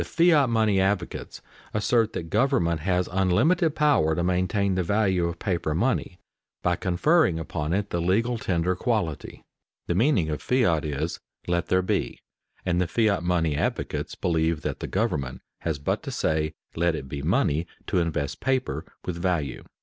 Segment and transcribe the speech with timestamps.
[0.01, 1.43] _The fiat money advocates
[1.75, 6.17] assert that government has unlimited power to maintain the value of paper money
[6.63, 9.43] by conferring upon it the legal tender quality._
[9.85, 12.19] The meaning of fiat is "let there be,"
[12.65, 17.07] and the fiat money advocates believe that the government has but to say, "let it
[17.07, 19.63] be money," to invest paper with value.